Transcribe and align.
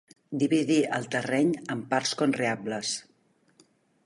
Dividir 0.43 0.77
el 0.99 1.05
terreny 1.17 1.53
en 1.75 1.83
parts 1.93 2.17
conreables. 2.23 2.97